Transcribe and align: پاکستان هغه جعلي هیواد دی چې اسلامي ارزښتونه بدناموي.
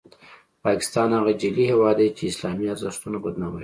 پاکستان 0.63 1.09
هغه 1.17 1.31
جعلي 1.41 1.65
هیواد 1.71 1.97
دی 1.99 2.09
چې 2.17 2.23
اسلامي 2.31 2.65
ارزښتونه 2.73 3.17
بدناموي. 3.23 3.59